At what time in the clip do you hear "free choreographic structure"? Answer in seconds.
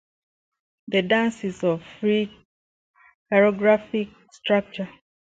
1.99-4.89